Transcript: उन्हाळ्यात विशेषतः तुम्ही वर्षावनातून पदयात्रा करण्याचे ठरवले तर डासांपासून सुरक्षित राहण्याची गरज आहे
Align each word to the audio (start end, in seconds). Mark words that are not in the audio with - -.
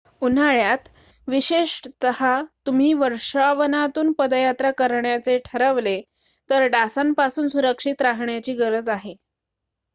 उन्हाळ्यात 0.21 0.87
विशेषतः 1.27 2.21
तुम्ही 2.65 2.93
वर्षावनातून 2.93 4.11
पदयात्रा 4.11 4.71
करण्याचे 4.77 5.37
ठरवले 5.45 5.99
तर 6.49 6.67
डासांपासून 6.67 7.47
सुरक्षित 7.47 8.01
राहण्याची 8.01 8.53
गरज 8.55 8.89
आहे 8.89 9.15